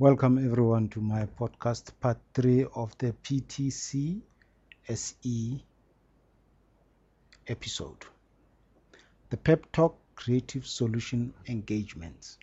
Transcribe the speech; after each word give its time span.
Welcome 0.00 0.38
everyone 0.38 0.90
to 0.90 1.00
my 1.00 1.26
podcast, 1.26 1.90
part 1.98 2.18
three 2.32 2.64
of 2.76 2.96
the 2.98 3.12
PTC 3.14 4.20
SE 4.88 5.64
episode. 7.48 8.04
The 9.30 9.36
Pep 9.36 9.72
Talk 9.72 9.98
Creative 10.14 10.64
Solution 10.64 11.34
Engagements. 11.48 12.38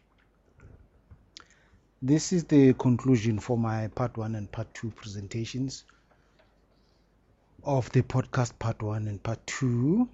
This 2.01 2.33
is 2.33 2.43
the 2.43 2.73
conclusion 2.73 3.39
for 3.39 3.57
my 3.57 3.87
part 3.87 4.17
one 4.17 4.35
and 4.35 4.51
part 4.51 4.73
two 4.73 4.89
presentations 4.89 5.85
of 7.63 7.89
the 7.93 8.01
podcast 8.01 8.59
part 8.59 8.83
one 8.83 9.07
and 9.07 9.23
part 9.23 9.39
two. 9.47 10.09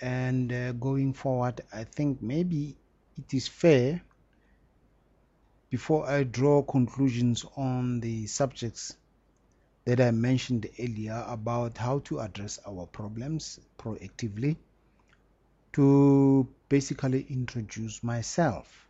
And 0.00 0.52
uh, 0.52 0.72
going 0.74 1.12
forward, 1.12 1.62
I 1.72 1.82
think 1.82 2.22
maybe 2.22 2.76
it 3.18 3.34
is 3.34 3.48
fair 3.48 4.00
before 5.74 6.08
I 6.08 6.22
draw 6.22 6.62
conclusions 6.62 7.44
on 7.56 7.98
the 7.98 8.28
subjects 8.28 8.96
that 9.84 10.00
I 10.00 10.12
mentioned 10.12 10.68
earlier 10.78 11.24
about 11.26 11.78
how 11.78 11.98
to 12.04 12.20
address 12.20 12.60
our 12.64 12.86
problems 12.86 13.58
proactively, 13.76 14.54
to 15.72 16.46
basically 16.68 17.26
introduce 17.28 18.04
myself. 18.04 18.88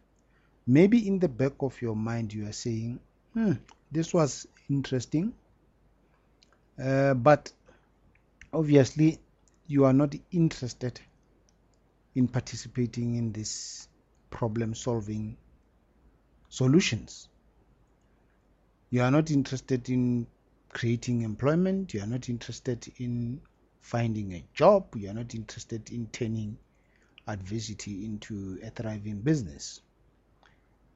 Maybe 0.66 1.09
in 1.09 1.19
the 1.19 1.27
back 1.27 1.55
of 1.61 1.80
your 1.80 1.97
mind, 1.97 2.34
you 2.34 2.47
are 2.47 2.52
saying, 2.52 3.01
hmm, 3.33 3.53
this 3.91 4.12
was 4.12 4.47
interesting, 4.69 5.33
uh, 6.78 7.14
but 7.14 7.51
obviously, 8.53 9.20
you 9.66 9.87
are 9.87 9.95
not 9.95 10.14
interested 10.33 11.01
in 12.14 12.28
participating 12.28 13.14
in 13.14 13.33
this 13.33 13.89
problem 14.28 14.75
solving 14.75 15.39
solutions. 16.55 17.29
You 18.91 19.03
are 19.03 19.11
not 19.11 19.33
interested 19.33 19.89
in 19.91 20.29
creating 20.69 21.23
employment, 21.23 21.92
you 21.92 22.01
are 22.01 22.06
not 22.06 22.28
interested 22.28 22.92
in 22.98 23.41
finding 23.81 24.34
a 24.34 24.45
job, 24.55 24.95
you 24.95 25.11
are 25.11 25.15
not 25.15 25.34
interested 25.34 25.91
in 25.91 26.06
turning 26.12 26.56
adversity 27.27 28.05
into 28.05 28.61
a 28.62 28.70
thriving 28.70 29.19
business. 29.19 29.81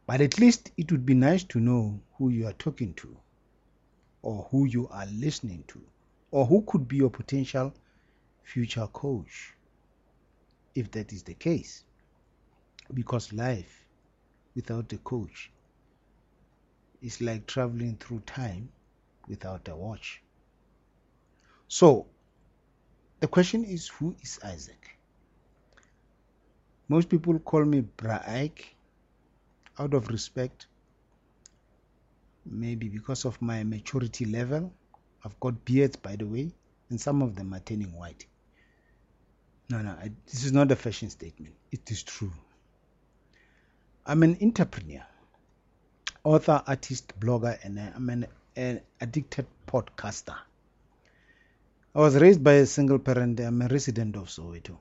But 0.06 0.20
at 0.20 0.38
least 0.38 0.70
it 0.76 0.92
would 0.92 1.04
be 1.04 1.14
nice 1.14 1.42
to 1.44 1.58
know 1.58 1.98
who 2.16 2.28
you 2.28 2.46
are 2.46 2.52
talking 2.52 2.94
to, 2.94 3.16
or 4.22 4.46
who 4.52 4.64
you 4.64 4.86
are 4.92 5.06
listening 5.06 5.64
to, 5.68 5.82
or 6.30 6.46
who 6.46 6.62
could 6.68 6.86
be 6.86 6.98
your 6.98 7.10
potential 7.10 7.74
future 8.44 8.86
coach, 8.92 9.54
if 10.76 10.88
that 10.92 11.12
is 11.12 11.24
the 11.24 11.34
case. 11.34 11.82
Because 12.94 13.32
life 13.32 13.84
without 14.58 14.92
a 14.92 14.98
coach 14.98 15.52
is 17.02 17.20
like 17.20 17.46
traveling 17.46 17.96
through 17.96 18.20
time 18.20 18.68
without 19.28 19.68
a 19.68 19.76
watch. 19.76 20.22
So, 21.68 22.06
the 23.20 23.28
question 23.28 23.64
is 23.64 23.88
who 23.88 24.16
is 24.22 24.38
Isaac? 24.44 24.96
Most 26.88 27.08
people 27.08 27.38
call 27.38 27.64
me 27.64 27.80
Bra 27.80 28.22
Ike 28.26 28.74
out 29.78 29.92
of 29.94 30.08
respect, 30.08 30.66
maybe 32.46 32.88
because 32.88 33.24
of 33.24 33.40
my 33.42 33.62
maturity 33.64 34.24
level. 34.24 34.72
I've 35.24 35.38
got 35.40 35.64
beards, 35.64 35.96
by 35.96 36.16
the 36.16 36.26
way, 36.26 36.52
and 36.88 37.00
some 37.00 37.22
of 37.22 37.36
them 37.36 37.52
are 37.52 37.60
turning 37.60 37.92
white. 37.92 38.24
No, 39.68 39.82
no, 39.82 39.90
I, 39.90 40.10
this 40.26 40.44
is 40.44 40.52
not 40.52 40.70
a 40.72 40.76
fashion 40.76 41.10
statement. 41.10 41.54
It 41.70 41.90
is 41.90 42.02
true. 42.02 42.32
I'm 44.06 44.22
an 44.22 44.38
entrepreneur, 44.40 45.04
author, 46.24 46.62
artist, 46.66 47.18
blogger, 47.18 47.58
and 47.62 47.78
I'm 47.78 48.10
an, 48.10 48.26
an 48.56 48.80
addicted 49.00 49.46
podcaster. 49.66 50.36
I 51.94 52.00
was 52.00 52.16
raised 52.16 52.42
by 52.42 52.54
a 52.54 52.66
single 52.66 52.98
parent. 52.98 53.40
I'm 53.40 53.62
a 53.62 53.68
resident 53.68 54.16
of 54.16 54.28
Soweto. 54.28 54.76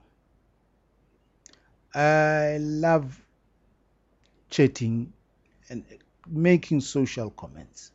I 1.94 2.58
love 2.60 3.20
chatting 4.50 5.12
and 5.70 5.84
making 6.28 6.80
social 6.80 7.30
comments. 7.30 7.92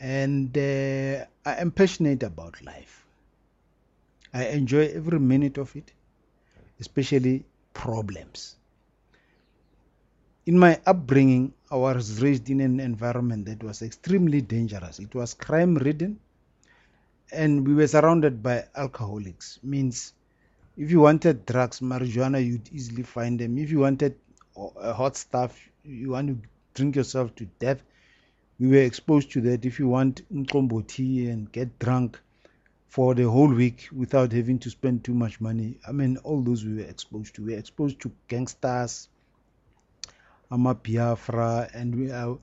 And 0.00 0.56
uh, 0.56 1.24
I 1.44 1.60
am 1.60 1.70
passionate 1.70 2.22
about 2.24 2.60
life. 2.62 3.06
I 4.34 4.46
enjoy 4.46 4.86
every 4.86 5.20
minute 5.20 5.58
of 5.58 5.74
it, 5.76 5.92
especially 6.80 7.44
problems 7.72 8.56
in 10.44 10.58
my 10.58 10.80
upbringing, 10.86 11.52
I 11.70 11.76
was 11.76 12.20
raised 12.20 12.50
in 12.50 12.60
an 12.60 12.80
environment 12.80 13.46
that 13.46 13.62
was 13.62 13.80
extremely 13.80 14.40
dangerous. 14.40 14.98
It 14.98 15.14
was 15.14 15.34
crime 15.34 15.76
ridden, 15.76 16.18
and 17.30 17.66
we 17.66 17.74
were 17.74 17.86
surrounded 17.86 18.42
by 18.42 18.64
alcoholics. 18.74 19.60
Means, 19.62 20.14
if 20.76 20.90
you 20.90 21.00
wanted 21.00 21.46
drugs, 21.46 21.78
marijuana, 21.80 22.44
you'd 22.44 22.68
easily 22.72 23.04
find 23.04 23.38
them. 23.38 23.56
If 23.56 23.70
you 23.70 23.78
wanted 23.78 24.16
uh, 24.56 24.92
hot 24.92 25.16
stuff, 25.16 25.56
you 25.84 26.10
want 26.10 26.28
to 26.28 26.48
drink 26.74 26.96
yourself 26.96 27.34
to 27.36 27.44
death, 27.60 27.80
we 28.58 28.68
were 28.68 28.82
exposed 28.82 29.30
to 29.32 29.40
that. 29.42 29.64
If 29.64 29.78
you 29.78 29.88
want 29.88 30.22
tea 30.88 31.28
and 31.28 31.50
get 31.52 31.78
drunk 31.78 32.20
for 32.88 33.14
the 33.14 33.30
whole 33.30 33.52
week 33.52 33.88
without 33.92 34.32
having 34.32 34.58
to 34.60 34.70
spend 34.70 35.04
too 35.04 35.14
much 35.14 35.40
money, 35.40 35.78
I 35.86 35.92
mean, 35.92 36.16
all 36.18 36.42
those 36.42 36.64
we 36.64 36.74
were 36.74 36.88
exposed 36.88 37.36
to. 37.36 37.44
We 37.44 37.52
were 37.52 37.58
exposed 37.58 38.00
to 38.00 38.12
gangsters 38.28 39.08
Biafra, 40.56 41.68
and 41.72 41.94
we, 41.94 42.12
I, 42.12 42.34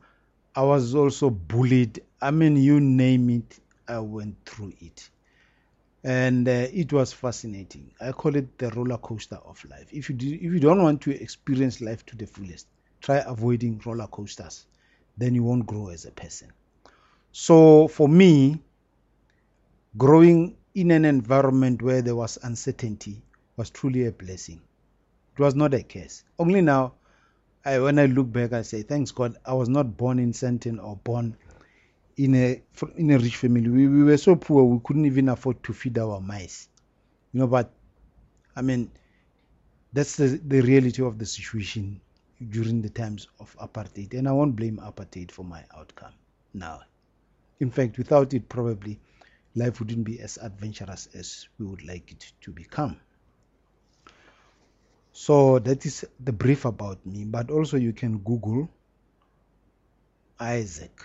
I 0.55 0.63
was 0.63 0.95
also 0.95 1.29
bullied. 1.29 2.01
I 2.21 2.31
mean, 2.31 2.57
you 2.57 2.79
name 2.79 3.29
it, 3.29 3.59
I 3.87 3.99
went 3.99 4.35
through 4.45 4.73
it. 4.81 5.09
And 6.03 6.47
uh, 6.47 6.67
it 6.71 6.93
was 6.93 7.11
fascinating. 7.11 7.91
I 7.99 8.11
call 8.13 8.35
it 8.35 8.57
the 8.57 8.69
roller 8.71 8.97
coaster 8.97 9.37
of 9.45 9.63
life. 9.65 9.87
If 9.91 10.09
you, 10.09 10.15
do, 10.15 10.33
if 10.33 10.41
you 10.41 10.59
don't 10.59 10.81
want 10.81 11.01
to 11.01 11.21
experience 11.21 11.81
life 11.81 12.05
to 12.07 12.15
the 12.15 12.25
fullest, 12.25 12.67
try 13.01 13.17
avoiding 13.17 13.81
roller 13.85 14.07
coasters. 14.07 14.65
Then 15.17 15.35
you 15.35 15.43
won't 15.43 15.65
grow 15.65 15.89
as 15.89 16.05
a 16.05 16.11
person. 16.11 16.51
So 17.31 17.87
for 17.89 18.07
me, 18.07 18.61
growing 19.97 20.55
in 20.73 20.91
an 20.91 21.05
environment 21.05 21.81
where 21.81 22.01
there 22.01 22.15
was 22.15 22.37
uncertainty 22.43 23.21
was 23.57 23.69
truly 23.69 24.05
a 24.07 24.11
blessing. 24.11 24.61
It 25.33 25.41
was 25.41 25.55
not 25.55 25.73
a 25.73 25.83
curse. 25.83 26.23
Only 26.37 26.61
now 26.61 26.93
I, 27.65 27.79
when 27.79 27.99
I 27.99 28.05
look 28.05 28.31
back, 28.31 28.53
I 28.53 28.61
say, 28.61 28.83
thanks 28.83 29.11
God, 29.11 29.35
I 29.45 29.53
was 29.53 29.69
not 29.69 29.97
born 29.97 30.19
in 30.19 30.31
Sandton 30.31 30.83
or 30.83 30.95
born 30.97 31.35
in 32.17 32.35
a 32.35 32.61
in 32.97 33.11
a 33.11 33.17
rich 33.17 33.37
family. 33.37 33.69
We, 33.69 33.87
we 33.87 34.03
were 34.03 34.17
so 34.17 34.35
poor 34.35 34.63
we 34.63 34.79
couldn't 34.83 35.05
even 35.05 35.29
afford 35.29 35.63
to 35.63 35.73
feed 35.73 35.97
our 35.97 36.19
mice, 36.19 36.69
you 37.33 37.39
know. 37.39 37.47
But 37.47 37.71
I 38.55 38.61
mean, 38.61 38.91
that's 39.93 40.15
the, 40.17 40.39
the 40.45 40.61
reality 40.61 41.03
of 41.03 41.17
the 41.17 41.25
situation 41.25 42.01
during 42.49 42.81
the 42.81 42.89
times 42.89 43.27
of 43.39 43.55
apartheid, 43.57 44.13
and 44.13 44.27
I 44.27 44.31
won't 44.31 44.55
blame 44.55 44.77
apartheid 44.83 45.31
for 45.31 45.43
my 45.43 45.63
outcome 45.75 46.13
now. 46.53 46.81
In 47.59 47.71
fact, 47.71 47.97
without 47.97 48.33
it, 48.33 48.47
probably 48.47 48.99
life 49.55 49.79
wouldn't 49.79 50.05
be 50.05 50.19
as 50.21 50.37
adventurous 50.41 51.07
as 51.13 51.47
we 51.57 51.65
would 51.65 51.85
like 51.85 52.11
it 52.11 52.31
to 52.41 52.51
become. 52.51 52.97
So 55.11 55.59
that 55.59 55.85
is 55.85 56.05
the 56.19 56.31
brief 56.31 56.65
about 56.65 57.05
me, 57.05 57.25
but 57.25 57.51
also 57.51 57.77
you 57.77 57.93
can 57.93 58.19
Google 58.19 58.69
Isaac 60.39 61.01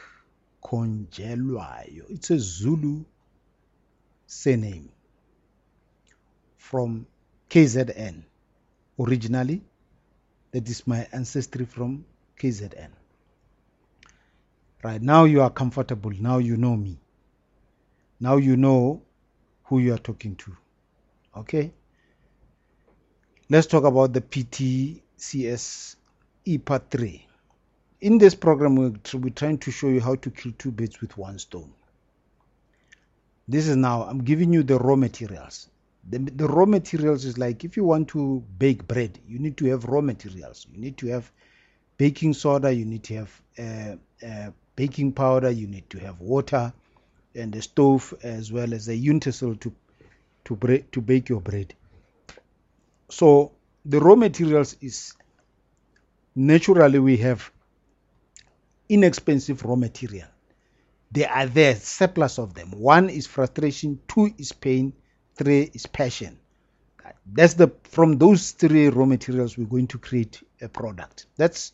Konjelwayo. 0.63 2.05
It's 2.09 2.31
a 2.31 2.39
Zulu 2.39 3.05
surname 4.27 4.91
from 6.57 7.07
KZN. 7.51 8.23
Originally, 8.99 9.63
that 10.53 10.69
is 10.69 10.87
my 10.87 11.07
ancestry 11.13 11.65
from 11.65 12.05
KZN. 12.41 12.91
Right 14.83 15.03
now, 15.03 15.25
you 15.25 15.41
are 15.41 15.51
comfortable. 15.51 16.13
Now 16.13 16.39
you 16.39 16.57
know 16.57 16.77
me. 16.77 16.99
Now 18.21 18.37
you 18.37 18.57
know 18.57 19.03
who 19.65 19.79
you 19.79 19.95
are 19.95 19.99
talking 19.99 20.37
to. 20.37 20.57
Okay? 21.37 21.73
Let's 23.51 23.67
talk 23.67 23.85
about 23.85 24.15
the 24.15 24.23
PTCS 24.23 25.97
part 26.65 26.91
3. 26.91 27.27
In 28.01 28.17
this 28.17 28.35
program, 28.35 28.75
we're, 28.75 29.31
trying 29.35 29.59
to 29.59 29.71
show 29.71 29.89
you 29.89 30.01
how 30.01 30.15
to 30.15 30.31
kill 30.31 30.53
two 30.57 30.71
birds 30.71 31.03
with 31.03 31.19
one 31.19 31.39
stone. 31.39 31.71
This 33.47 33.69
is 33.69 33.77
now, 33.77 34.05
I'm 34.05 34.25
giving 34.25 34.51
you 34.55 34.63
the 34.63 34.79
raw 34.79 34.97
materials. 34.97 35.69
The, 36.09 36.21
the 36.21 36.47
raw 36.47 36.65
materials 36.65 37.27
is 37.27 37.37
like 37.37 37.65
if 37.65 37.77
you 37.77 37.85
want 37.85 38.09
to 38.09 38.43
bake 38.59 38.87
bread, 38.89 39.19
you 39.29 39.39
need 39.39 39.59
to 39.59 39.67
have 39.67 39.85
raw 39.85 40.01
materials. 40.01 40.67
You 40.73 40.81
need 40.81 40.97
to 40.99 41.09
have 41.09 41.31
baking 41.99 42.33
soda, 42.33 42.73
you 42.73 42.87
need 42.87 43.03
to 43.05 43.15
have 43.15 43.43
uh, 43.59 44.27
uh, 44.27 44.51
baking 44.75 45.13
powder, 45.13 45.51
you 45.51 45.67
need 45.67 45.91
to 45.91 45.99
have 45.99 46.19
water, 46.19 46.73
and 47.35 47.55
a 47.55 47.61
stove 47.61 48.15
as 48.23 48.51
well 48.51 48.73
as 48.73 48.89
a 48.89 48.97
utensil 48.97 49.55
to 49.57 49.73
to, 50.45 50.85
to 50.93 51.01
bake 51.03 51.29
your 51.29 51.41
bread. 51.41 51.75
So 53.11 53.53
the 53.85 54.01
raw 54.01 54.15
materials 54.15 54.77
is 54.81 55.15
naturally 56.35 56.99
we 56.99 57.17
have 57.19 57.51
inexpensive 58.89 59.65
raw 59.65 59.77
material. 59.77 60.29
They 61.11 61.27
are 61.27 61.47
there, 61.47 61.77
surplus 61.77 62.39
of 62.39 62.55
them. 62.55 62.73
One 62.73 63.09
is 63.09 63.27
frustration, 63.27 64.01
two 64.09 64.35
is 64.37 64.53
pain, 64.53 64.93
three 65.37 65.71
is 65.73 65.87
passion. 65.87 66.39
That's 67.27 67.55
the 67.55 67.71
from 67.85 68.19
those 68.19 68.53
three 68.53 68.89
raw 68.89 69.05
materials 69.05 69.57
we're 69.57 69.67
going 69.67 69.87
to 69.89 69.99
create 69.99 70.43
a 70.61 70.69
product. 70.69 71.27
That's 71.37 71.73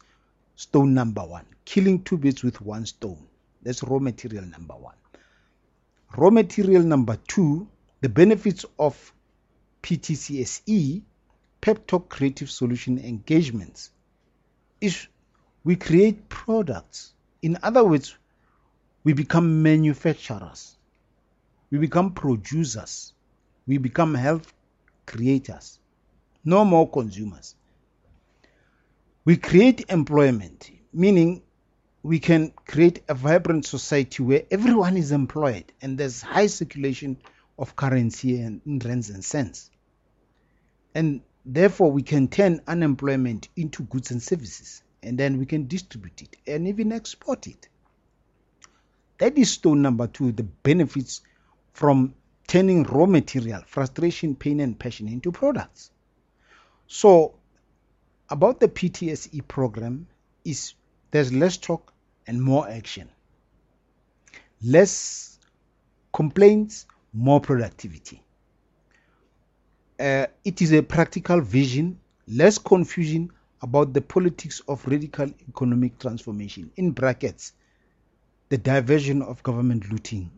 stone 0.57 0.95
number 0.95 1.23
one. 1.23 1.47
Killing 1.65 2.03
two 2.03 2.19
birds 2.19 2.43
with 2.43 2.61
one 2.61 2.87
stone. 2.87 3.27
That's 3.63 3.83
raw 3.83 3.99
material 3.99 4.45
number 4.45 4.75
one. 4.75 4.95
Raw 6.17 6.31
material 6.31 6.83
number 6.83 7.17
two, 7.29 7.69
the 8.01 8.09
benefits 8.09 8.65
of 8.79 9.13
PTCSE, 9.83 11.03
Pep 11.61 11.87
Talk 11.87 12.09
Creative 12.09 12.51
Solution 12.51 12.99
Engagements, 12.99 13.91
is 14.81 15.09
we 15.65 15.77
create 15.77 16.29
products. 16.29 17.13
In 17.43 17.59
other 17.63 17.85
words, 17.85 18.17
we 19.05 19.13
become 19.13 19.63
manufacturers, 19.63 20.77
we 21.71 21.79
become 21.79 22.13
producers, 22.13 23.13
we 23.67 23.79
become 23.79 24.15
health 24.15 24.53
creators, 25.07 25.79
no 26.45 26.65
more 26.65 26.89
consumers. 26.89 27.55
We 29.25 29.37
create 29.37 29.85
employment, 29.91 30.71
meaning 30.93 31.43
we 32.03 32.19
can 32.19 32.53
create 32.67 33.03
a 33.09 33.15
vibrant 33.15 33.67
society 33.67 34.23
where 34.23 34.43
everyone 34.51 34.97
is 34.97 35.13
employed 35.13 35.73
and 35.83 35.99
there's 35.99 36.23
high 36.23 36.47
circulation 36.47 37.19
of 37.59 37.77
currency 37.77 38.41
and 38.41 38.85
rands 38.85 39.11
and 39.11 39.23
cents. 39.23 39.71
And 40.95 41.21
therefore, 41.45 41.91
we 41.93 42.03
can 42.03 42.29
turn 42.29 42.61
unemployment 42.67 43.49
into 43.57 43.83
goods 43.85 44.11
and 44.11 44.23
services 44.23 44.83
and 45.03 45.19
then 45.19 45.39
we 45.39 45.47
can 45.47 45.67
distribute 45.67 46.23
it 46.23 46.37
and 46.47 46.69
even 46.69 46.93
export 46.93 47.47
it. 47.47 47.69
That 49.19 49.37
is 49.37 49.51
stone 49.51 49.83
number 49.83 50.07
two 50.07 50.33
the 50.33 50.43
benefits 50.43 51.23
from 51.73 52.15
turning 52.47 52.83
raw 52.85 53.07
material, 53.07 53.63
frustration, 53.67 54.35
pain, 54.35 54.61
and 54.61 54.79
passion 54.79 55.09
into 55.09 55.31
products. 55.31 55.91
So, 56.87 57.35
about 58.29 58.61
the 58.61 58.69
PTSE 58.69 59.47
program 59.47 60.09
is 60.45 60.75
there's 61.11 61.33
less 61.33 61.57
talk 61.57 61.93
and 62.27 62.43
more 62.43 62.69
action. 62.69 63.09
Less 64.63 65.39
complaints, 66.13 66.87
more 67.13 67.41
productivity. 67.41 68.23
Uh, 70.01 70.27
it 70.47 70.63
is 70.63 70.73
a 70.73 70.83
practical 70.83 71.43
vision, 71.43 72.01
less 72.27 72.57
confusion 72.57 73.31
about 73.61 73.93
the 73.93 74.01
politics 74.01 74.61
of 74.67 74.87
radical 74.87 75.31
economic 75.47 75.99
transformation. 75.99 76.71
In 76.77 76.93
brackets, 76.93 77.53
the 78.49 78.57
diversion 78.57 79.21
of 79.21 79.43
government 79.43 79.93
looting. 79.93 80.31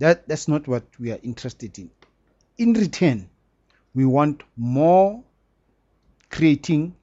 That, 0.00 0.26
that's 0.26 0.48
not 0.48 0.66
what 0.66 0.82
we 0.98 1.12
are 1.12 1.20
interested 1.22 1.78
in. 1.78 1.88
In 2.58 2.72
return, 2.72 3.30
we 3.94 4.04
want 4.06 4.42
more 4.56 5.22
creating 6.28 6.96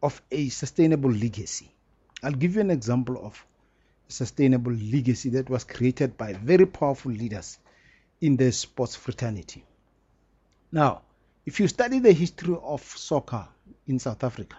of 0.00 0.22
a 0.30 0.48
sustainable 0.48 1.10
legacy. 1.10 1.74
I'll 2.22 2.30
give 2.30 2.54
you 2.54 2.60
an 2.60 2.70
example 2.70 3.18
of 3.20 3.44
a 4.08 4.12
sustainable 4.12 4.74
legacy 4.74 5.30
that 5.30 5.50
was 5.50 5.64
created 5.64 6.16
by 6.16 6.34
very 6.34 6.66
powerful 6.66 7.10
leaders 7.10 7.58
in 8.20 8.36
the 8.36 8.52
sports 8.52 8.94
fraternity. 8.94 9.64
Now, 10.72 11.02
if 11.46 11.58
you 11.58 11.68
study 11.68 11.98
the 11.98 12.12
history 12.12 12.56
of 12.62 12.82
soccer 12.82 13.46
in 13.86 13.98
South 13.98 14.22
Africa, 14.22 14.56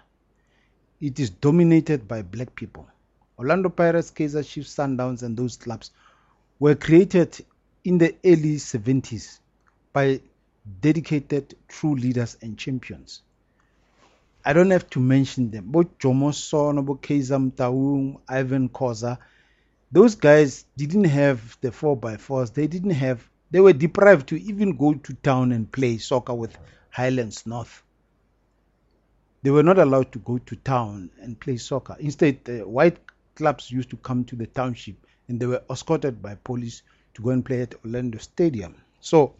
it 0.99 1.19
is 1.19 1.29
dominated 1.29 2.07
by 2.07 2.21
black 2.21 2.53
people. 2.55 2.87
Orlando 3.39 3.69
Pirates, 3.69 4.11
Kaizer 4.11 4.47
Chiefs, 4.47 4.75
Sundowns, 4.75 5.23
and 5.23 5.35
those 5.35 5.57
clubs 5.57 5.91
were 6.59 6.75
created 6.75 7.43
in 7.83 7.97
the 7.97 8.15
early 8.23 8.57
70s 8.57 9.39
by 9.93 10.21
dedicated 10.81 11.55
true 11.67 11.95
leaders 11.95 12.37
and 12.41 12.57
champions. 12.57 13.21
I 14.45 14.53
don't 14.53 14.71
have 14.71 14.89
to 14.91 14.99
mention 14.99 15.49
them. 15.49 15.71
Both 15.71 15.97
Jomo 15.97 16.33
Sono, 16.33 16.83
Kaizer 16.83 17.51
Motaung, 17.51 18.19
Irvin 18.29 18.69
Khoza, 18.69 19.17
those 19.91 20.15
guys 20.15 20.65
didn't 20.77 21.05
have 21.05 21.57
the 21.61 21.69
4x4s. 21.69 22.53
They 22.53 22.67
didn't 22.67 22.91
have, 22.91 23.27
they 23.51 23.59
were 23.59 23.73
deprived 23.73 24.27
to 24.29 24.41
even 24.41 24.77
go 24.77 24.93
to 24.93 25.13
town 25.15 25.51
and 25.51 25.71
play 25.71 25.97
soccer 25.97 26.33
with 26.33 26.57
Highlands 26.89 27.45
North. 27.45 27.83
They 29.43 29.51
were 29.51 29.63
not 29.63 29.77
allowed 29.79 30.11
to 30.13 30.19
go 30.19 30.37
to 30.37 30.55
town 30.55 31.09
and 31.21 31.39
play 31.39 31.57
soccer. 31.57 31.97
Instead, 31.99 32.39
white 32.65 32.97
clubs 33.35 33.71
used 33.71 33.89
to 33.89 33.97
come 33.97 34.23
to 34.25 34.35
the 34.35 34.47
township 34.47 34.95
and 35.27 35.39
they 35.39 35.45
were 35.45 35.63
escorted 35.69 36.21
by 36.21 36.35
police 36.35 36.83
to 37.13 37.21
go 37.21 37.31
and 37.31 37.45
play 37.45 37.61
at 37.61 37.75
Orlando 37.83 38.17
Stadium. 38.19 38.75
So, 38.99 39.33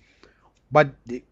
but 0.72 0.90
the, 1.06 1.24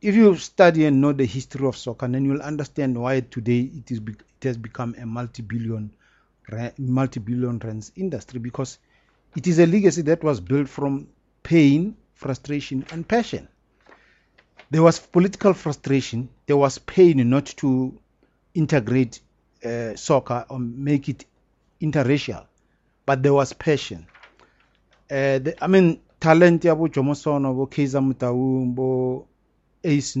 if 0.00 0.14
you 0.14 0.36
study 0.36 0.86
and 0.86 1.00
know 1.00 1.12
the 1.12 1.24
history 1.26 1.66
of 1.66 1.76
soccer, 1.76 2.08
then 2.08 2.24
you'll 2.24 2.42
understand 2.42 3.00
why 3.00 3.20
today 3.20 3.70
it 3.74 3.90
is 3.90 3.98
it 3.98 4.22
has 4.44 4.56
become 4.56 4.94
a 4.98 5.06
multi-billion 5.06 5.90
multi-billion 6.76 7.58
rands 7.60 7.90
industry 7.96 8.38
because 8.38 8.78
it 9.34 9.46
is 9.46 9.58
a 9.58 9.66
legacy 9.66 10.02
that 10.02 10.22
was 10.22 10.40
built 10.40 10.68
from 10.68 11.08
pain, 11.44 11.96
frustration, 12.14 12.84
and 12.90 13.06
passion. 13.06 13.48
There 14.70 14.82
was 14.82 14.98
political 14.98 15.54
frustration. 15.54 16.30
There 16.46 16.56
was 16.56 16.78
pain 16.78 17.30
not 17.30 17.46
to 17.58 17.96
integrate 18.54 19.20
uh, 19.64 19.94
soccer 19.94 20.44
or 20.48 20.58
make 20.58 21.08
it 21.08 21.24
interracial, 21.80 22.46
but 23.06 23.22
there 23.22 23.34
was 23.34 23.52
passion. 23.52 24.06
Uh, 25.10 25.38
the, 25.38 25.54
I 25.62 25.68
mean, 25.68 26.00
talent 26.18 26.64
Ace. 29.84 30.16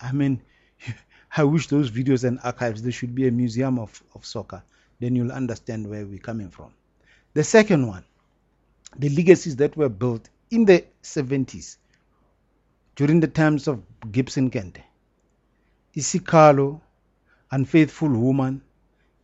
I 0.00 0.12
mean, 0.12 0.40
I 1.36 1.44
wish 1.44 1.66
those 1.66 1.90
videos 1.90 2.24
and 2.24 2.38
archives, 2.44 2.82
there 2.82 2.92
should 2.92 3.14
be 3.14 3.26
a 3.26 3.32
museum 3.32 3.78
of, 3.78 4.02
of 4.14 4.24
soccer. 4.24 4.62
Then 5.00 5.16
you'll 5.16 5.32
understand 5.32 5.88
where 5.90 6.06
we're 6.06 6.18
coming 6.18 6.50
from. 6.50 6.72
The 7.34 7.42
second 7.42 7.88
one, 7.88 8.04
the 8.96 9.08
legacies 9.08 9.56
that 9.56 9.76
were 9.76 9.88
built 9.88 10.28
in 10.52 10.66
the 10.66 10.84
70s 11.02 11.78
during 12.94 13.20
the 13.20 13.26
times 13.26 13.66
of 13.68 13.82
Gibson 14.12 14.50
Kente. 14.50 14.82
Isikalo, 15.96 16.80
Unfaithful 17.50 18.10
Woman. 18.10 18.60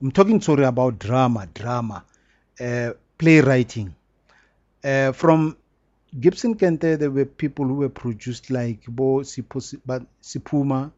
I'm 0.00 0.10
talking 0.10 0.40
sorry 0.40 0.64
about 0.64 0.98
drama, 0.98 1.46
drama, 1.52 2.04
uh, 2.60 2.92
playwriting. 3.18 3.94
Uh, 4.82 5.12
from 5.12 5.56
Gibson 6.18 6.54
Kente, 6.56 6.98
there 6.98 7.10
were 7.10 7.26
people 7.26 7.66
who 7.66 7.74
were 7.74 7.90
produced 7.90 8.50
like 8.50 8.86
Bo 8.88 9.20
Sipuma, 9.20 10.92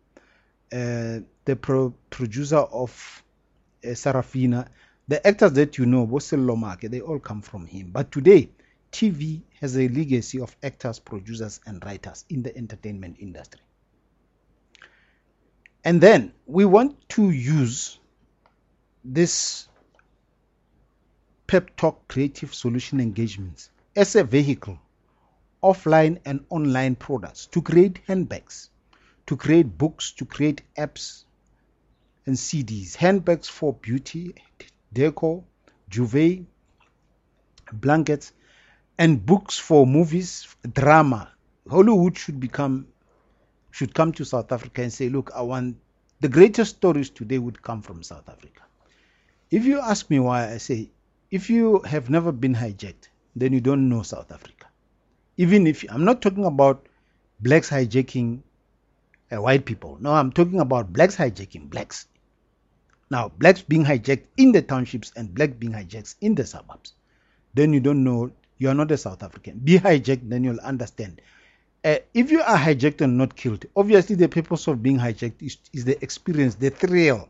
uh, 0.73 1.21
the 1.45 1.57
pro- 1.61 1.95
producer 2.11 2.59
of 2.59 3.25
uh, 3.85 3.89
Sarafina. 3.89 4.69
The 5.09 5.27
actors 5.27 5.53
that 5.55 5.77
you 5.77 5.87
know, 5.87 6.07
Bosel 6.07 6.47
Lomake, 6.47 6.89
they 6.89 7.01
all 7.01 7.19
come 7.19 7.43
from 7.43 7.67
him. 7.67 7.91
But 7.91 8.13
today, 8.13 8.51
TV 8.93 9.43
has 9.61 9.77
a 9.77 9.89
legacy 9.89 10.41
of 10.41 10.57
actors, 10.63 10.99
producers, 10.99 11.61
and 11.67 11.85
writers 11.85 12.25
in 12.29 12.43
the 12.43 12.57
entertainment 12.57 13.17
industry. 13.21 13.61
And 15.85 16.01
then 16.01 16.33
we 16.47 16.65
want 16.65 17.09
to 17.11 17.31
use 17.31 17.99
this 19.05 19.69
pep 21.47 21.75
talk 21.77 22.07
creative 22.09 22.55
solution 22.55 23.01
engagements 23.01 23.71
as 23.97 24.15
a 24.15 24.25
vehicle 24.25 24.79
offline 25.63 26.19
and 26.25 26.45
online 26.51 26.95
products 26.95 27.47
to 27.47 27.63
create 27.63 28.01
handbags, 28.07 28.71
to 29.27 29.37
create 29.37 29.77
books, 29.79 30.13
to 30.13 30.25
create 30.25 30.63
apps 30.77 31.25
and 32.27 32.37
CDs, 32.37 32.95
handbags 32.95 33.49
for 33.49 33.73
beauty, 33.73 34.35
decor, 34.93 35.43
duvet, 35.89 36.45
blankets, 37.73 38.33
and 39.00 39.26
books 39.26 39.59
for 39.59 39.85
movies, 39.85 40.47
drama. 40.73 41.33
Hollywood 41.69 42.16
should 42.16 42.38
become 42.38 42.87
should 43.73 43.95
come 43.95 44.12
to 44.12 44.25
South 44.25 44.52
Africa 44.52 44.83
and 44.83 44.92
say, 44.92 45.09
look, 45.09 45.33
I 45.35 45.42
want 45.42 45.76
the 46.21 46.28
greatest 46.28 46.76
stories 46.76 47.11
today 47.11 47.38
would 47.38 47.61
come 47.62 47.83
from 47.83 48.04
South 48.04 48.28
Africa. 48.28 48.62
If 49.50 49.64
you 49.64 49.80
ask 49.80 50.09
me 50.11 50.21
why, 50.21 50.52
I 50.52 50.59
say, 50.59 50.90
if 51.33 51.50
you 51.50 51.80
have 51.80 52.11
never 52.11 52.30
been 52.30 52.54
hijacked, 52.54 53.09
then 53.35 53.52
you 53.52 53.61
don't 53.61 53.88
know 53.88 54.02
South 54.02 54.30
Africa 54.30 54.61
even 55.40 55.66
if 55.66 55.85
I'm 55.88 56.04
not 56.04 56.21
talking 56.21 56.45
about 56.45 56.87
blacks 57.40 57.71
hijacking 57.71 58.40
uh, 59.33 59.40
white 59.40 59.64
people. 59.64 59.97
No, 59.99 60.12
I'm 60.12 60.33
talking 60.33 60.61
about 60.61 60.92
blacks 60.92 61.16
hijacking 61.16 61.71
blacks. 61.71 62.07
Now, 63.11 63.30
blacks 63.30 63.62
being 63.62 63.85
hijacked 63.85 64.26
in 64.37 64.52
the 64.52 64.61
townships 64.61 65.12
and 65.16 65.35
blacks 65.35 65.54
being 65.54 65.73
hijacked 65.73 66.16
in 66.21 66.35
the 66.35 66.45
suburbs. 66.45 66.92
Then 67.54 67.73
you 67.73 67.80
don't 67.80 68.04
know, 68.04 68.33
you 68.61 68.69
are 68.71 68.75
not 68.75 68.93
a 68.93 68.99
South 68.99 69.25
African. 69.25 69.59
Be 69.59 69.79
hijacked, 69.81 70.29
then 70.31 70.45
you'll 70.45 70.61
understand. 70.61 71.21
Uh, 71.85 71.97
if 72.14 72.31
you 72.31 72.43
are 72.43 72.59
hijacked 72.59 73.00
and 73.00 73.19
not 73.19 73.35
killed, 73.37 73.67
obviously 73.76 74.17
the 74.17 74.29
purpose 74.29 74.69
of 74.69 74.83
being 74.83 74.99
hijacked 74.99 75.43
is, 75.43 75.59
is 75.73 75.85
the 75.87 76.02
experience, 76.05 76.57
the 76.57 76.71
thrill. 76.71 77.29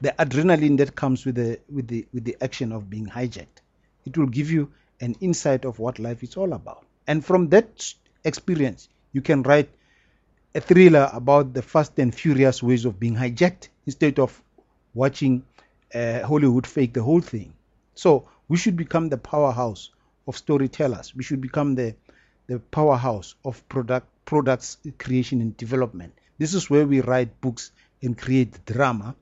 the 0.00 0.14
adrenaline 0.18 0.76
that 0.78 0.94
comes 0.94 1.24
with 1.26 1.36
the 1.36 1.58
with 1.70 1.88
the 1.88 2.06
with 2.12 2.24
the 2.24 2.36
action 2.42 2.72
of 2.72 2.88
being 2.90 3.06
hijacked. 3.06 3.62
It 4.06 4.16
will 4.18 4.28
give 4.28 4.50
you 4.50 4.72
an 5.00 5.16
insight 5.20 5.64
of 5.64 5.78
what 5.78 5.98
life 5.98 6.22
is 6.22 6.36
all 6.36 6.52
about. 6.52 6.86
And 7.06 7.24
from 7.24 7.48
that 7.50 7.94
experience, 8.24 8.88
you 9.12 9.22
can 9.22 9.42
write 9.42 9.70
a 10.54 10.60
thriller 10.60 11.10
about 11.12 11.54
the 11.54 11.62
fast 11.62 11.98
and 11.98 12.14
furious 12.14 12.62
ways 12.62 12.84
of 12.84 13.00
being 13.00 13.16
hijacked 13.16 13.68
instead 13.86 14.18
of 14.18 14.42
watching 14.94 15.44
uh, 15.94 16.20
Hollywood 16.26 16.66
fake 16.66 16.94
the 16.94 17.02
whole 17.02 17.20
thing. 17.20 17.54
So 17.94 18.28
we 18.48 18.56
should 18.56 18.76
become 18.76 19.08
the 19.08 19.18
powerhouse 19.18 19.90
of 20.28 20.36
storytellers. 20.36 21.14
We 21.16 21.24
should 21.24 21.40
become 21.40 21.74
the 21.74 21.96
the 22.46 22.58
powerhouse 22.58 23.34
of 23.44 23.68
product 23.68 24.06
products 24.24 24.78
creation 24.98 25.40
and 25.40 25.56
development. 25.56 26.12
This 26.38 26.54
is 26.54 26.70
where 26.70 26.86
we 26.86 27.00
write 27.00 27.40
books 27.40 27.72
and 28.02 28.16
create 28.16 28.64
drama, 28.64 29.16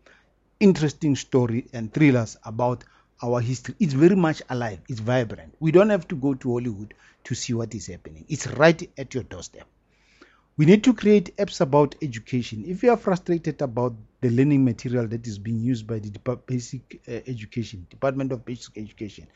interesting 0.60 1.16
story 1.16 1.66
and 1.72 1.92
thrillers 1.92 2.36
about 2.44 2.84
our 3.22 3.40
history. 3.40 3.74
It's 3.80 3.94
very 3.94 4.16
much 4.16 4.42
alive. 4.50 4.80
It's 4.88 5.00
vibrant. 5.00 5.54
We 5.60 5.72
don't 5.72 5.90
have 5.90 6.06
to 6.08 6.16
go 6.16 6.34
to 6.34 6.52
Hollywood 6.52 6.94
to 7.24 7.34
see 7.34 7.54
what 7.54 7.74
is 7.74 7.86
happening. 7.86 8.24
It's 8.28 8.46
right 8.46 8.90
at 8.98 9.14
your 9.14 9.22
doorstep. 9.22 9.66
We 10.56 10.66
need 10.66 10.84
to 10.84 10.94
create 10.94 11.36
apps 11.36 11.60
about 11.60 11.96
education. 12.02 12.64
If 12.66 12.82
you 12.82 12.90
are 12.90 12.96
frustrated 12.96 13.60
about 13.60 13.94
the 14.20 14.30
learning 14.30 14.64
material 14.64 15.06
that 15.08 15.26
is 15.26 15.38
being 15.38 15.60
used 15.60 15.86
by 15.86 15.98
the 15.98 16.10
basic 16.46 17.00
uh, 17.08 17.12
education, 17.26 17.86
Department 17.90 18.32
of 18.32 18.44
Basic 18.44 18.76
Education, 18.78 19.26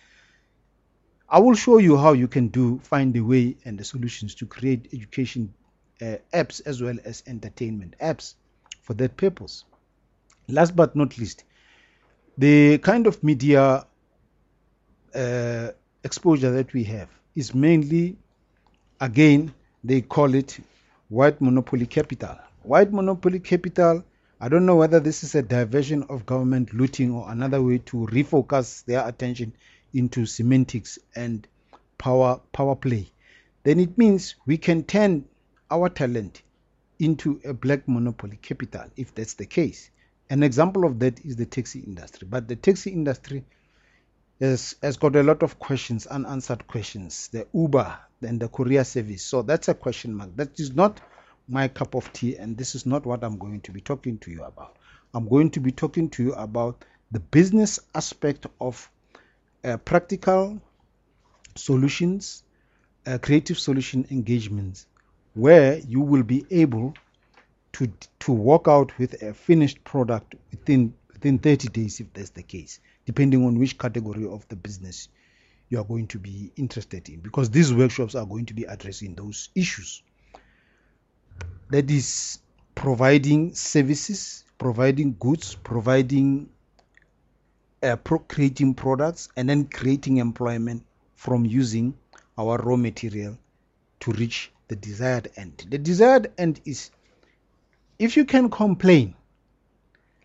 I 1.33 1.39
will 1.39 1.55
show 1.55 1.79
you 1.79 1.97
how 1.97 2.13
you 2.13 2.27
can 2.27 2.49
do 2.49 2.81
find 2.81 3.15
the 3.15 3.21
way 3.21 3.57
and 3.65 3.79
the 3.79 3.85
solutions 3.85 4.35
to 4.37 4.47
create 4.47 4.89
education 4.93 5.55
uh, 6.03 6.17
apps 6.35 6.61
as 6.67 6.83
well 6.83 6.97
as 7.05 7.23
entertainment 7.29 7.95
apps 8.01 8.35
for 8.83 8.95
that 8.95 9.17
purpose. 9.17 9.65
Last 10.49 10.75
but 10.75 10.97
not 10.97 11.19
least, 11.19 11.45
the 12.37 12.79
kind 12.79 13.07
of 13.07 13.23
media 13.23 13.87
uh, 15.15 15.69
exposure 16.03 16.51
that 16.51 16.73
we 16.73 16.83
have 16.85 17.09
is 17.37 17.55
mainly, 17.55 18.17
again, 19.01 19.55
they 19.85 20.01
call 20.01 20.35
it 20.35 20.59
white 21.11 21.41
monopoly 21.41 21.87
capital. 21.87 22.37
White 22.65 22.93
monopoly 22.93 23.39
capital, 23.39 24.03
I 24.41 24.49
don't 24.49 24.67
know 24.67 24.77
whether 24.77 24.99
this 24.99 25.23
is 25.23 25.37
a 25.37 25.43
diversion 25.43 26.03
of 26.09 26.27
government 26.27 26.75
looting 26.75 27.13
or 27.13 27.31
another 27.31 27.63
way 27.63 27.79
to 27.79 28.09
refocus 28.09 28.85
their 28.85 29.07
attention 29.07 29.53
into 29.95 30.27
semantics 30.27 30.99
and 31.15 31.47
power 31.99 32.41
power 32.53 32.75
play. 32.75 33.11
Then 33.63 33.79
it 33.79 33.99
means 33.99 34.37
we 34.47 34.57
can 34.57 34.85
turn 34.85 35.25
our 35.71 35.89
talent 35.89 36.43
into 36.99 37.41
a 37.45 37.53
black 37.53 37.87
monopoly 37.89 38.39
capital 38.41 38.85
if 38.97 39.15
that's 39.15 39.35
the 39.35 39.47
case. 39.47 39.91
An 40.29 40.43
example 40.43 40.85
of 40.85 40.99
that 41.01 41.25
is 41.25 41.37
the 41.37 41.47
taxi 41.47 41.81
industry. 41.81 42.29
But 42.31 42.49
the 42.49 42.57
taxi 42.57 42.91
industry 42.91 43.45
has, 44.41 44.77
has 44.83 44.97
got 44.97 45.17
a 45.17 45.23
lot 45.23 45.43
of 45.43 45.59
questions, 45.59 46.07
unanswered 46.07 46.67
questions. 46.67 47.29
The 47.29 47.47
Uber 47.53 47.99
and 48.23 48.41
the 48.41 48.49
courier 48.49 48.85
service. 48.85 49.23
So 49.23 49.43
that's 49.43 49.69
a 49.69 49.75
question 49.75 50.15
mark. 50.15 50.37
That 50.37 50.59
is 50.61 50.75
not 50.75 51.01
my 51.49 51.69
cup 51.69 51.95
of 51.95 52.13
tea, 52.13 52.37
and 52.37 52.57
this 52.57 52.75
is 52.75 52.87
not 52.87 53.05
what 53.05 53.25
I'm 53.25 53.37
going 53.39 53.61
to 53.63 53.73
be 53.73 53.81
talking 53.81 54.19
to 54.19 54.31
you 54.31 54.45
about. 54.45 54.77
I'm 55.13 55.29
going 55.29 55.51
to 55.51 55.61
be 55.61 55.73
talking 55.73 56.09
to 56.11 56.23
you 56.23 56.33
about 56.35 56.85
the 57.11 57.21
business 57.21 57.81
aspect 57.95 58.47
of 58.61 58.89
uh, 59.64 59.76
practical 59.79 60.61
solutions, 61.57 62.43
uh, 63.07 63.19
creative 63.19 63.59
solution 63.59 64.07
engagements, 64.11 64.87
where 65.35 65.79
you 65.79 66.00
will 66.00 66.23
be 66.23 66.45
able 66.50 66.95
to 67.73 67.93
to 68.19 68.33
walk 68.33 68.67
out 68.69 68.97
with 68.99 69.23
a 69.23 69.33
finished 69.33 69.83
product 69.85 70.35
within 70.50 70.93
within 71.12 71.38
30 71.38 71.69
days 71.69 72.00
if 72.00 72.12
that's 72.12 72.31
the 72.31 72.43
case 72.43 72.81
depending 73.07 73.45
on 73.45 73.59
which 73.59 73.79
category 73.79 74.26
of 74.26 74.47
the 74.49 74.57
business 74.57 75.09
you 75.71 75.79
are 75.79 75.85
going 75.85 76.07
to 76.09 76.19
be 76.19 76.52
interested 76.57 77.09
in 77.09 77.21
because 77.21 77.49
these 77.49 77.73
workshops 77.73 78.14
are 78.14 78.26
going 78.26 78.45
to 78.45 78.55
be 78.55 78.64
addressing 78.64 79.14
those 79.14 79.49
issues. 79.55 80.02
That 81.71 81.90
is 81.90 82.40
providing 82.75 83.55
services 83.55 84.45
providing 84.59 85.17
goods 85.19 85.55
providing 85.55 86.50
uh, 87.83 87.97
pro- 87.97 88.19
creating 88.19 88.75
products 88.75 89.29
and 89.37 89.49
then 89.49 89.65
creating 89.67 90.19
employment 90.19 90.85
from 91.15 91.45
using 91.45 91.95
our 92.39 92.59
raw 92.59 92.77
material 92.77 93.37
to 94.01 94.13
reach 94.13 94.53
the 94.69 94.77
desired 94.77 95.31
end 95.37 95.67
the 95.69 95.79
desired 95.79 96.33
end 96.39 96.61
is 96.65 96.91
if 98.01 98.17
you 98.17 98.25
can 98.25 98.49
complain, 98.49 99.15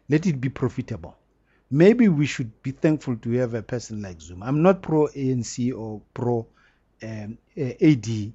let 0.08 0.26
it 0.26 0.40
be 0.40 0.48
profitable. 0.48 1.18
Maybe 1.70 2.08
we 2.08 2.26
should 2.26 2.64
be 2.64 2.72
thankful 2.72 3.18
to 3.18 3.32
have 3.32 3.54
a 3.54 3.62
person 3.62 4.02
like 4.02 4.22
Zuma. 4.22 4.46
I'm 4.46 4.62
not 4.62 4.82
pro 4.82 5.08
ANC 5.08 5.78
or 5.78 6.02
pro 6.14 6.48
um, 7.04 7.38
uh, 7.58 7.72
AD. 7.82 8.32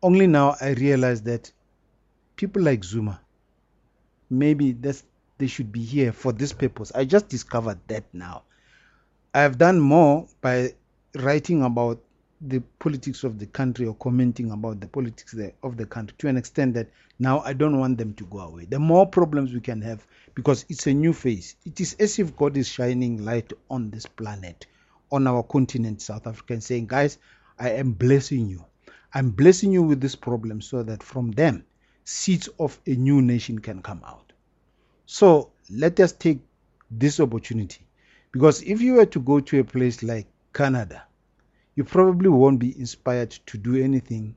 Only 0.00 0.28
now 0.28 0.54
I 0.60 0.70
realize 0.70 1.22
that 1.22 1.50
people 2.36 2.62
like 2.62 2.84
Zuma, 2.84 3.20
maybe 4.30 4.70
that's, 4.70 5.02
they 5.40 5.48
should 5.48 5.72
be 5.72 5.82
here 5.82 6.12
for 6.12 6.32
this 6.32 6.52
purpose. 6.52 6.92
I 6.94 7.04
just 7.04 7.28
discovered 7.28 7.78
that 7.88 8.04
now. 8.12 8.42
I've 9.34 9.58
done 9.58 9.80
more 9.80 10.28
by 10.40 10.74
writing 11.16 11.64
about 11.64 11.98
the 12.40 12.60
politics 12.78 13.24
of 13.24 13.38
the 13.38 13.46
country 13.46 13.86
or 13.86 13.94
commenting 13.94 14.50
about 14.50 14.80
the 14.80 14.86
politics 14.86 15.34
of 15.62 15.76
the 15.76 15.86
country 15.86 16.14
to 16.18 16.28
an 16.28 16.36
extent 16.36 16.74
that 16.74 16.88
now 17.18 17.40
I 17.40 17.52
don't 17.52 17.78
want 17.78 17.98
them 17.98 18.14
to 18.14 18.24
go 18.26 18.40
away. 18.40 18.66
The 18.66 18.78
more 18.78 19.06
problems 19.06 19.52
we 19.52 19.60
can 19.60 19.82
have 19.82 20.06
because 20.34 20.64
it's 20.68 20.86
a 20.86 20.94
new 20.94 21.12
phase. 21.12 21.56
It 21.64 21.80
is 21.80 21.96
as 21.98 22.18
if 22.18 22.36
God 22.36 22.56
is 22.56 22.68
shining 22.68 23.24
light 23.24 23.52
on 23.70 23.90
this 23.90 24.06
planet, 24.06 24.66
on 25.10 25.26
our 25.26 25.42
continent, 25.42 26.00
South 26.02 26.26
Africa, 26.26 26.54
and 26.54 26.62
saying, 26.62 26.86
guys, 26.86 27.18
I 27.58 27.70
am 27.70 27.92
blessing 27.92 28.48
you. 28.48 28.64
I'm 29.12 29.30
blessing 29.30 29.72
you 29.72 29.82
with 29.82 30.00
this 30.00 30.14
problem 30.14 30.60
so 30.60 30.82
that 30.82 31.02
from 31.02 31.32
them, 31.32 31.64
seeds 32.04 32.48
of 32.58 32.78
a 32.86 32.94
new 32.94 33.20
nation 33.20 33.58
can 33.58 33.82
come 33.82 34.02
out. 34.06 34.29
So 35.12 35.50
let 35.68 35.98
us 35.98 36.12
take 36.12 36.38
this 36.88 37.18
opportunity 37.18 37.84
because 38.30 38.62
if 38.62 38.80
you 38.80 38.94
were 38.94 39.06
to 39.06 39.18
go 39.18 39.40
to 39.40 39.58
a 39.58 39.64
place 39.64 40.04
like 40.04 40.28
Canada, 40.54 41.02
you 41.74 41.82
probably 41.82 42.28
won't 42.28 42.60
be 42.60 42.78
inspired 42.78 43.32
to 43.46 43.58
do 43.58 43.74
anything 43.74 44.36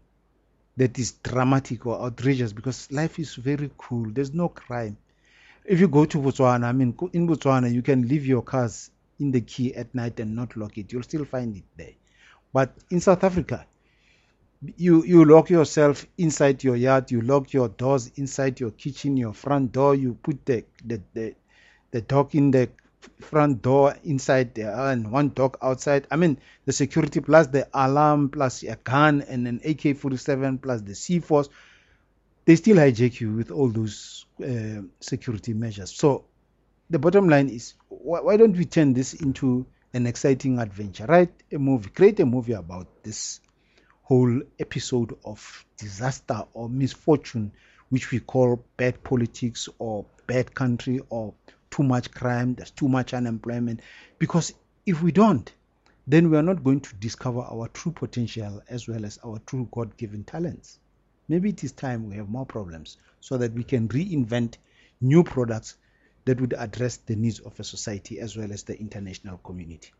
that 0.77 0.97
is 0.97 1.11
dramatic 1.11 1.85
or 1.85 2.01
outrageous 2.01 2.53
because 2.53 2.91
life 2.91 3.19
is 3.19 3.35
very 3.35 3.69
cool. 3.77 4.09
There's 4.09 4.33
no 4.33 4.49
crime. 4.49 4.97
If 5.63 5.79
you 5.79 5.87
go 5.87 6.05
to 6.05 6.17
Botswana, 6.17 6.63
I 6.63 6.71
mean, 6.71 6.97
in 7.13 7.27
Botswana, 7.27 7.71
you 7.71 7.83
can 7.83 8.07
leave 8.07 8.25
your 8.25 8.41
cars 8.41 8.89
in 9.19 9.29
the 9.29 9.41
key 9.41 9.75
at 9.75 9.93
night 9.93 10.19
and 10.19 10.35
not 10.35 10.57
lock 10.57 10.79
it. 10.79 10.91
You'll 10.91 11.03
still 11.03 11.25
find 11.25 11.55
it 11.55 11.65
there. 11.77 11.93
But 12.51 12.73
in 12.89 12.99
South 12.99 13.23
Africa, 13.23 13.67
you 14.77 15.03
you 15.03 15.25
lock 15.25 15.49
yourself 15.49 16.05
inside 16.17 16.63
your 16.63 16.75
yard. 16.75 17.11
You 17.11 17.21
lock 17.21 17.53
your 17.53 17.69
doors 17.69 18.11
inside 18.15 18.59
your 18.59 18.71
kitchen, 18.71 19.17
your 19.17 19.33
front 19.33 19.71
door. 19.71 19.95
You 19.95 20.15
put 20.21 20.45
the 20.45 20.65
the 20.85 21.01
the, 21.13 21.35
the 21.91 22.01
dog 22.01 22.35
in 22.35 22.51
the 22.51 22.69
front 23.19 23.61
door 23.61 23.95
inside 24.03 24.55
there 24.55 24.73
and 24.73 25.11
one 25.11 25.29
dog 25.29 25.57
outside. 25.61 26.07
I 26.09 26.15
mean, 26.15 26.37
the 26.65 26.71
security 26.71 27.19
plus 27.19 27.47
the 27.47 27.67
alarm 27.73 28.29
plus 28.29 28.63
a 28.63 28.77
gun 28.77 29.21
and 29.21 29.47
an 29.47 29.61
AK 29.65 29.97
47 29.97 30.59
plus 30.59 30.81
the 30.81 30.95
c-force 30.95 31.49
they 32.45 32.55
still 32.55 32.77
hijack 32.77 33.19
you 33.21 33.31
with 33.33 33.51
all 33.51 33.69
those 33.69 34.25
uh, 34.43 34.81
security 34.99 35.53
measures. 35.53 35.91
So, 35.91 36.25
the 36.89 36.99
bottom 36.99 37.29
line 37.29 37.49
is 37.49 37.75
why, 37.87 38.19
why 38.19 38.37
don't 38.37 38.57
we 38.57 38.65
turn 38.65 38.93
this 38.93 39.13
into 39.13 39.65
an 39.93 40.07
exciting 40.07 40.59
adventure? 40.59 41.05
Write 41.05 41.31
a 41.51 41.57
movie, 41.57 41.89
create 41.89 42.19
a 42.19 42.25
movie 42.25 42.53
about 42.53 42.87
this 43.03 43.39
whole 44.03 44.41
episode 44.59 45.17
of 45.23 45.65
disaster 45.77 46.43
or 46.53 46.69
misfortune, 46.69 47.51
which 47.89 48.11
we 48.11 48.19
call 48.19 48.63
bad 48.75 49.01
politics 49.03 49.69
or 49.79 50.05
bad 50.27 50.53
country 50.53 50.99
or 51.09 51.33
too 51.71 51.83
much 51.83 52.11
crime, 52.11 52.53
there's 52.53 52.71
too 52.71 52.89
much 52.89 53.13
unemployment. 53.13 53.79
Because 54.19 54.53
if 54.85 55.01
we 55.01 55.11
don't, 55.11 55.51
then 56.05 56.29
we 56.29 56.37
are 56.37 56.43
not 56.43 56.63
going 56.63 56.81
to 56.81 56.93
discover 56.95 57.39
our 57.39 57.69
true 57.69 57.93
potential 57.93 58.61
as 58.69 58.89
well 58.89 59.05
as 59.05 59.17
our 59.25 59.39
true 59.45 59.69
God 59.71 59.95
given 59.95 60.25
talents. 60.25 60.79
Maybe 61.29 61.49
it 61.49 61.63
is 61.63 61.71
time 61.71 62.09
we 62.09 62.17
have 62.17 62.27
more 62.27 62.45
problems 62.45 62.97
so 63.21 63.37
that 63.37 63.53
we 63.53 63.63
can 63.63 63.87
reinvent 63.87 64.57
new 64.99 65.23
products 65.23 65.77
that 66.25 66.41
would 66.41 66.53
address 66.57 66.97
the 66.97 67.15
needs 67.15 67.39
of 67.39 67.57
a 67.57 67.63
society 67.63 68.19
as 68.19 68.35
well 68.35 68.51
as 68.51 68.63
the 68.63 68.77
international 68.77 69.37
community. 69.37 69.91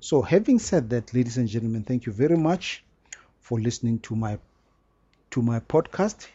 So, 0.00 0.22
having 0.22 0.58
said 0.58 0.90
that, 0.90 1.12
ladies 1.14 1.36
and 1.36 1.48
gentlemen, 1.48 1.84
thank 1.84 2.06
you 2.06 2.12
very 2.12 2.36
much 2.36 2.84
for 3.44 3.60
listening 3.60 3.98
to 4.00 4.16
my 4.16 4.38
to 5.30 5.42
my 5.42 5.60
podcast. 5.60 6.26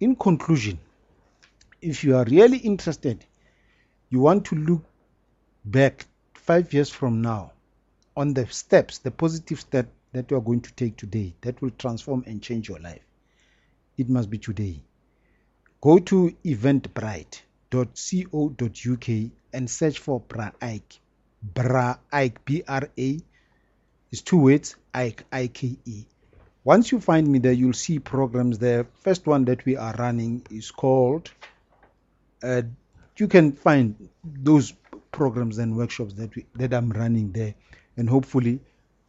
In 0.00 0.16
conclusion, 0.16 0.78
if 1.80 2.04
you 2.04 2.16
are 2.16 2.24
really 2.24 2.58
interested 2.58 3.24
you 4.08 4.20
want 4.20 4.44
to 4.46 4.54
look 4.54 4.84
back 5.64 6.06
five 6.34 6.72
years 6.72 6.90
from 6.90 7.22
now 7.22 7.50
on 8.16 8.34
the 8.34 8.46
steps, 8.46 8.98
the 8.98 9.10
positive 9.10 9.58
step 9.60 9.88
that 10.12 10.30
you 10.30 10.36
are 10.36 10.40
going 10.40 10.60
to 10.60 10.72
take 10.74 10.96
today 10.96 11.34
that 11.40 11.60
will 11.60 11.70
transform 11.70 12.22
and 12.26 12.40
change 12.40 12.68
your 12.68 12.78
life. 12.78 13.02
It 13.98 14.08
must 14.08 14.30
be 14.30 14.38
today. 14.38 14.80
Go 15.80 15.98
to 15.98 16.36
eventbrite.co.uk 16.44 19.30
and 19.52 19.70
search 19.70 19.98
for 19.98 20.20
Bra 20.20 20.52
Ike. 20.62 21.00
Bra 21.42 21.96
Ike, 22.12 22.44
B 22.44 22.62
R 22.66 22.88
A, 22.96 23.20
is 24.12 24.22
two 24.22 24.38
words, 24.38 24.76
Ike, 24.94 25.24
I 25.32 25.48
K 25.48 25.76
E. 25.84 26.04
Once 26.66 26.90
you 26.90 26.98
find 26.98 27.28
me 27.28 27.38
there, 27.38 27.52
you'll 27.52 27.72
see 27.72 28.00
programs 28.00 28.58
there. 28.58 28.88
First 28.98 29.24
one 29.24 29.44
that 29.44 29.64
we 29.64 29.76
are 29.76 29.94
running 30.00 30.44
is 30.50 30.72
called, 30.72 31.30
uh, 32.42 32.62
you 33.16 33.28
can 33.28 33.52
find 33.52 34.08
those 34.24 34.72
programs 35.12 35.58
and 35.58 35.76
workshops 35.76 36.14
that, 36.14 36.34
we, 36.34 36.44
that 36.56 36.74
I'm 36.74 36.90
running 36.90 37.30
there. 37.30 37.54
And 37.96 38.10
hopefully, 38.10 38.58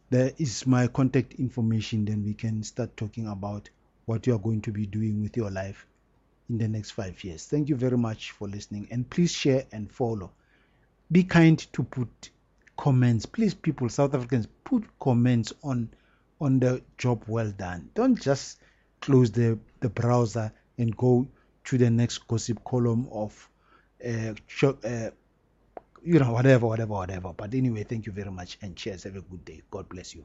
there 0.08 0.30
is 0.38 0.68
my 0.68 0.86
contact 0.86 1.34
information. 1.34 2.04
Then 2.04 2.24
we 2.24 2.32
can 2.32 2.62
start 2.62 2.96
talking 2.96 3.26
about 3.26 3.68
what 4.04 4.28
you 4.28 4.36
are 4.36 4.38
going 4.38 4.60
to 4.60 4.70
be 4.70 4.86
doing 4.86 5.20
with 5.20 5.36
your 5.36 5.50
life 5.50 5.84
in 6.48 6.58
the 6.58 6.68
next 6.68 6.92
five 6.92 7.24
years. 7.24 7.44
Thank 7.44 7.68
you 7.68 7.74
very 7.74 7.98
much 7.98 8.30
for 8.30 8.46
listening. 8.46 8.86
And 8.92 9.10
please 9.10 9.32
share 9.32 9.64
and 9.72 9.90
follow. 9.90 10.30
Be 11.10 11.24
kind 11.24 11.58
to 11.72 11.82
put 11.82 12.30
comments. 12.76 13.26
Please, 13.26 13.52
people, 13.52 13.88
South 13.88 14.14
Africans, 14.14 14.46
put 14.62 14.84
comments 15.00 15.52
on 15.64 15.88
on 16.40 16.60
the 16.60 16.82
job 16.98 17.24
well 17.26 17.50
done. 17.50 17.90
Don't 17.94 18.20
just 18.20 18.60
close 19.00 19.30
the, 19.30 19.58
the 19.80 19.88
browser 19.88 20.52
and 20.78 20.96
go 20.96 21.26
to 21.64 21.78
the 21.78 21.90
next 21.90 22.18
gossip 22.28 22.62
column 22.64 23.08
of 23.12 23.48
uh, 24.04 24.34
uh, 24.62 25.10
you 26.04 26.18
know 26.18 26.32
whatever 26.32 26.66
whatever 26.66 26.94
whatever. 26.94 27.32
But 27.36 27.54
anyway 27.54 27.84
thank 27.84 28.06
you 28.06 28.12
very 28.12 28.30
much 28.30 28.58
and 28.62 28.76
cheers. 28.76 29.04
Have 29.04 29.16
a 29.16 29.20
good 29.20 29.44
day. 29.44 29.62
God 29.70 29.88
bless 29.88 30.14
you 30.14 30.24